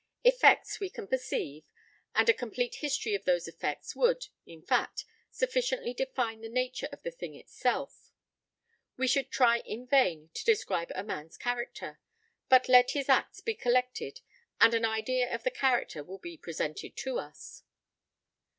Effects 0.23 0.79
we 0.79 0.89
can 0.89 1.05
perceive, 1.05 1.63
and 2.15 2.27
a 2.27 2.33
complete 2.33 2.73
history 2.77 3.13
of 3.13 3.23
those 3.25 3.47
effects 3.47 3.95
would, 3.95 4.29
in 4.47 4.63
fact, 4.63 5.05
sufficiently 5.29 5.93
define 5.93 6.41
the 6.41 6.49
nature 6.49 6.89
of 6.91 7.03
the 7.03 7.11
thing 7.11 7.35
itself. 7.35 8.09
We 8.97 9.07
should 9.07 9.29
try 9.29 9.59
in 9.59 9.85
vain 9.85 10.31
to 10.33 10.43
describe 10.43 10.91
a 10.95 11.03
man's 11.03 11.37
character, 11.37 11.99
but 12.49 12.67
let 12.67 12.93
his 12.97 13.09
acts 13.09 13.41
be 13.41 13.53
collected 13.53 14.21
and 14.59 14.73
an 14.73 14.85
idea 14.85 15.31
of 15.31 15.43
the 15.43 15.51
character 15.51 16.03
will 16.03 16.17
be 16.17 16.35
presented 16.35 16.97
to 16.97 17.19
us. 17.19 17.61